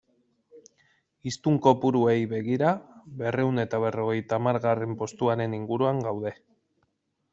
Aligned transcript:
Hiztun 1.31 1.59
kopuruei 1.65 2.15
begira, 2.31 2.71
berrehun 3.19 3.65
eta 3.67 3.83
berrogeita 3.85 4.41
hamargarren 4.41 4.97
postuaren 5.03 5.55
inguruan 5.59 6.01
gaude. 6.09 6.35